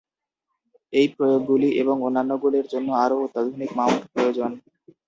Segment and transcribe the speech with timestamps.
[0.93, 4.51] এই প্রয়োগগুলি এবং অন্যান্যগুলির জন্য আরও অত্যাধুনিক মাউন্ট প্রয়োজন।